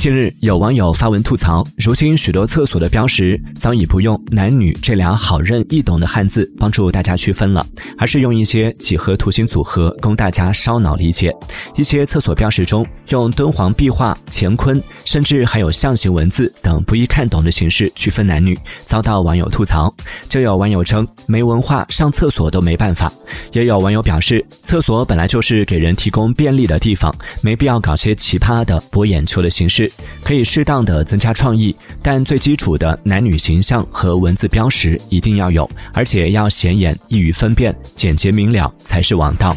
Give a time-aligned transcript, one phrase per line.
[0.00, 7.62] 近日，有网友发文吐槽，如今许多厕所的标识早已不用“男女”这俩好认易懂的汉字帮助大家区分了，
[7.98, 11.30] 而是用一些几何图形组合供大家烧脑理解。
[11.76, 19.94] 一些厕所标识中用敦煌壁画、乾坤，甚至还有象形文字等不易看懂的形式区分男女，遭到网友吐槽。
[20.30, 23.12] 就有网友称没文化上厕所都没办法，
[23.52, 29.89] 也有网友表示，厕所本来就是给人提供便利的地方，没必要搞些奇葩的博眼球的形式。
[30.22, 39.54] 可以适当的增加创意，但最基础的男女形象和文字标识一定要有，而且要显眼、易于分辨、简洁明了才是王道。